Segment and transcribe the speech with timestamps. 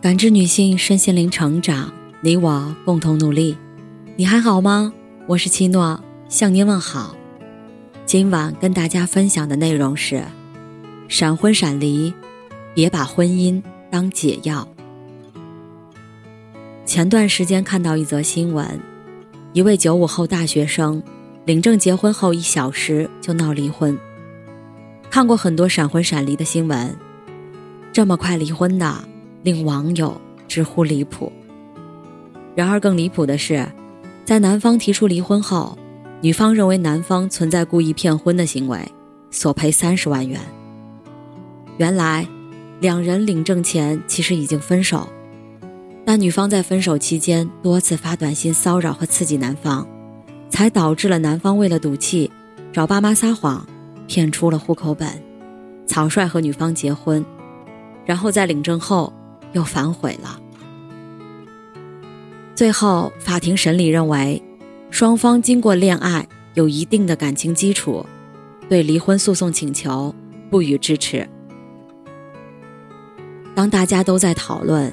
[0.00, 3.54] 感知女性身心灵成长，你我共同努力。
[4.16, 4.90] 你还好吗？
[5.26, 7.14] 我是七诺，向您问好。
[8.06, 10.24] 今晚跟大家分享的内容是：
[11.06, 12.14] 闪婚闪离，
[12.74, 14.66] 别把婚姻当解药。
[16.86, 18.80] 前段时间看到一则新闻，
[19.52, 21.02] 一位九五后大学生
[21.44, 23.98] 领证结婚后一小时就闹离婚。
[25.10, 26.96] 看过很多闪婚闪离的新闻，
[27.92, 29.09] 这么快离婚的？
[29.42, 31.32] 令网友直呼离谱。
[32.54, 33.66] 然而，更离谱的是，
[34.24, 35.78] 在男方提出离婚后，
[36.20, 38.78] 女方认为男方存在故意骗婚的行为，
[39.30, 40.40] 索赔三十万元。
[41.78, 42.26] 原来，
[42.80, 45.08] 两人领证前其实已经分手，
[46.04, 49.86] 但女方在分手期间多次发短信骚扰和刺激男方，
[50.50, 52.30] 才导致了男方为了赌气，
[52.72, 53.66] 找爸妈撒谎，
[54.06, 55.08] 骗出了户口本，
[55.86, 57.24] 草率和女方结婚，
[58.04, 59.10] 然后在领证后。
[59.52, 60.40] 又反悔了。
[62.54, 64.42] 最后，法庭审理认为，
[64.90, 68.04] 双方经过恋爱，有一定的感情基础，
[68.68, 70.14] 对离婚诉讼请求
[70.50, 71.26] 不予支持。
[73.54, 74.92] 当大家都在讨论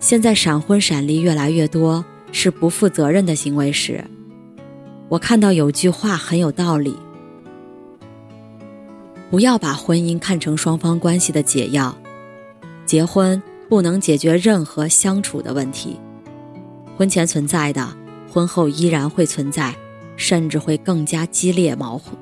[0.00, 4.04] 现在闪婚闪离越来越多是不负责任的行为时，
[5.08, 6.96] 我看到有句话很有道理：
[9.30, 11.96] 不要把婚姻看成双方关系的解药，
[12.84, 13.40] 结婚。
[13.68, 15.98] 不能解决任何相处的问题，
[16.96, 17.88] 婚前存在的，
[18.30, 19.74] 婚后依然会存在，
[20.16, 22.16] 甚至会更加激烈矛盾。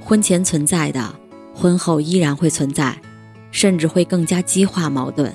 [0.00, 1.14] 婚前存在的，
[1.54, 3.00] 婚后依然会存在，
[3.50, 5.32] 甚至会更加激化矛盾。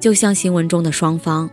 [0.00, 1.48] 就像新闻中的双方，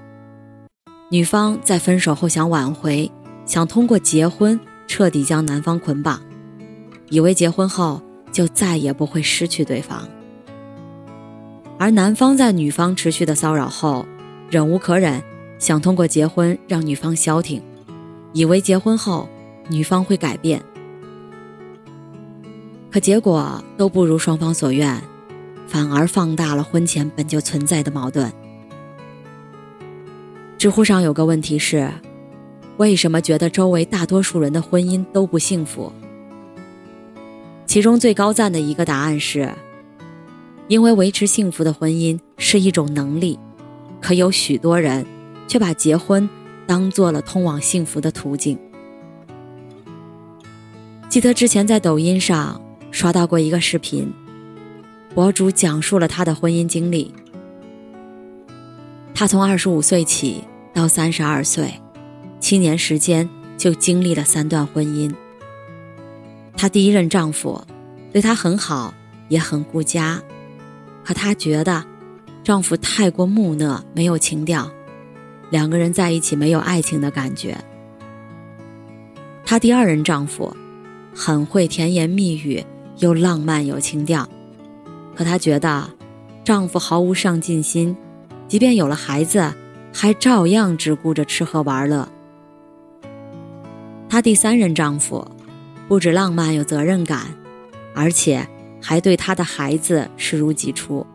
[1.09, 3.09] 女方在分手后想挽回，
[3.45, 6.19] 想通过结婚彻底将男方捆绑，
[7.09, 8.01] 以为结婚后。
[8.35, 10.05] 就再也不会失去对方，
[11.79, 14.05] 而男方在女方持续的骚扰后，
[14.51, 15.23] 忍无可忍，
[15.57, 17.61] 想通过结婚让女方消停，
[18.33, 19.29] 以为结婚后
[19.69, 20.61] 女方会改变，
[22.91, 25.01] 可结果都不如双方所愿，
[25.65, 28.29] 反而放大了婚前本就存在的矛盾。
[30.57, 31.89] 知乎上有个问题是：
[32.75, 35.89] 为什么觉得周围大多数人的婚姻都不幸福？
[37.75, 39.53] 其中最高赞的一个答案是：
[40.69, 43.37] 因为维持幸福的婚姻是一种能力，
[43.99, 45.05] 可有许多人
[45.45, 46.29] 却把结婚
[46.65, 48.57] 当做了通往幸福的途径。
[51.09, 54.09] 记得之前在抖音上刷到过一个视频，
[55.13, 57.13] 博主讲述了他的婚姻经历。
[59.13, 61.73] 他从二十五岁起到三十二岁，
[62.39, 65.13] 七年时间就经历了三段婚姻。
[66.57, 67.61] 她第一任丈夫
[68.11, 68.93] 对她很好，
[69.27, 70.21] 也很顾家，
[71.03, 71.83] 可她觉得
[72.43, 74.71] 丈夫太过木讷，没有情调，
[75.49, 77.57] 两个人在一起没有爱情的感觉。
[79.45, 80.55] 她第二任丈夫
[81.13, 82.63] 很会甜言蜜语，
[82.97, 84.27] 又浪漫有情调，
[85.15, 85.89] 可她觉得
[86.43, 87.95] 丈夫毫无上进心，
[88.47, 89.53] 即便有了孩子，
[89.93, 92.07] 还照样只顾着吃喝玩乐。
[94.07, 95.27] 她第三任丈夫。
[95.87, 97.27] 不止浪漫有责任感，
[97.93, 98.47] 而且
[98.81, 101.05] 还对他的孩子视如己出。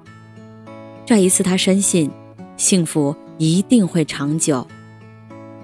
[1.05, 2.11] 这一次，他深信
[2.57, 4.67] 幸福一定会长久，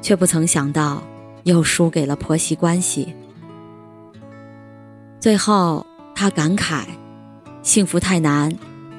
[0.02, 1.02] 却不曾想到
[1.44, 3.14] 又输给了婆媳关系。
[5.20, 6.84] 最后，他感慨：
[7.62, 8.52] 幸福太难，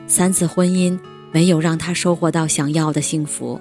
[0.08, 0.98] 三次婚姻
[1.34, 3.60] 没有让他收获到想要的幸福，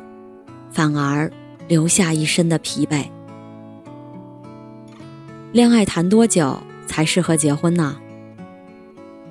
[0.71, 1.31] 反而
[1.67, 3.05] 留下一身的疲惫。
[5.57, 7.97] 恋爱谈多久才适合结婚呢？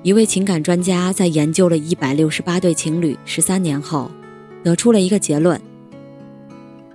[0.02, 4.10] 一位情感专家在研究了一百六十八对情侣十三年后，
[4.64, 5.60] 得出了一个结论：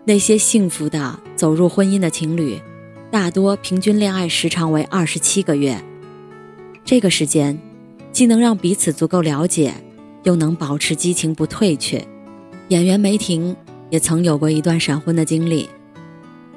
[0.03, 2.59] 那些幸福的走入婚姻的情侣，
[3.09, 5.81] 大多平均恋爱时长为二十七个月。
[6.83, 7.57] 这个时间，
[8.11, 9.73] 既能让彼此足够了解，
[10.23, 12.05] 又能保持激情不退却。
[12.67, 13.55] 演员梅婷
[13.89, 15.69] 也曾有过一段闪婚的经历，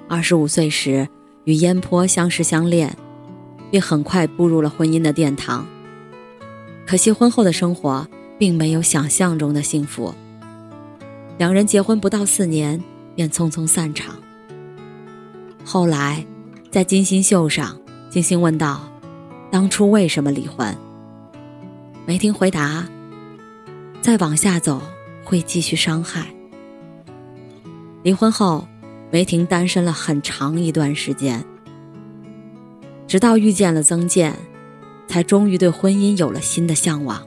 [0.09, 1.09] 二十五岁时。
[1.45, 2.97] 与烟坡相识相恋，
[3.71, 5.67] 并很快步入了婚姻的殿堂。
[6.87, 8.07] 可惜婚后的生活
[8.39, 10.15] 并没有想象中的幸福。
[11.39, 12.83] 两人结婚不到四年，
[13.15, 14.17] 便匆匆散场。
[15.65, 16.25] 后来，
[16.71, 17.79] 在金星秀上，
[18.11, 18.81] 金星问道
[19.51, 20.75] ：“当初为什么离婚？”
[22.07, 22.87] 梅婷回答
[24.01, 24.81] ：“再往下走
[25.25, 26.27] 会继续伤害。”
[28.03, 28.67] 离婚后。
[29.15, 31.45] 梅婷单身了很长一段时间，
[33.07, 34.37] 直到遇见了曾健，
[35.07, 37.25] 才终于对婚姻有了新的向往。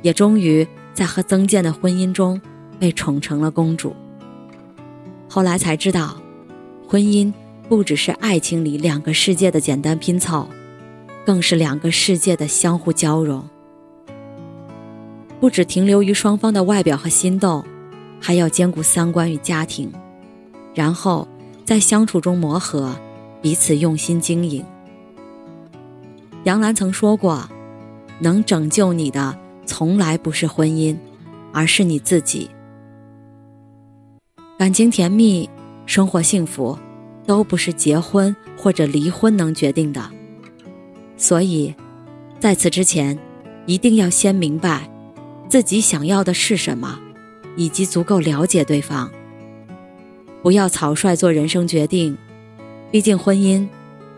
[0.00, 2.40] 也终于在和曾健的婚姻中
[2.78, 3.94] 被宠成了公主。
[5.28, 6.16] 后来才知道，
[6.88, 7.30] 婚姻
[7.68, 10.48] 不只是爱情里两个世界的简单拼凑，
[11.26, 13.46] 更是两个世界的相互交融。
[15.38, 17.62] 不只停留于双方的外表和心动，
[18.18, 19.92] 还要兼顾三观与家庭，
[20.80, 21.28] 然后
[21.62, 22.96] 在相处中磨合，
[23.42, 24.64] 彼此用心经营。
[26.44, 27.46] 杨澜曾说过
[28.18, 30.96] ：“能拯救你的，从来不是婚姻，
[31.52, 32.48] 而是你自己。
[34.58, 35.50] 感情甜蜜，
[35.84, 36.78] 生活幸福，
[37.26, 40.10] 都不是结婚或者离婚能决定的。
[41.18, 41.74] 所以，
[42.38, 43.18] 在此之前，
[43.66, 44.90] 一定要先明白。”
[45.46, 46.98] 自己想要的是什么，
[47.54, 49.10] 以及足够了解对方。
[50.42, 52.16] 不要草率做人生决定，
[52.90, 53.68] 毕竟婚姻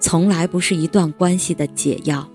[0.01, 2.29] 从来不是一段关系的解药。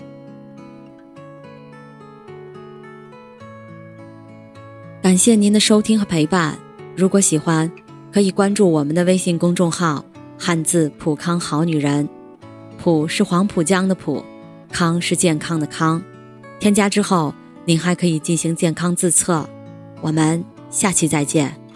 [5.01, 6.57] 感谢您的收听和陪伴。
[6.95, 7.72] 如果喜欢，
[8.12, 10.04] 可以关注我们的微信公众号
[10.38, 12.07] “汉字普康好女人”，
[12.78, 14.24] 普是黄浦江的浦，
[14.72, 16.01] 康是健康的康。
[16.60, 17.33] 添加之后。
[17.68, 19.45] 您还可以进行健康自测，
[20.00, 21.67] 我们下期再见。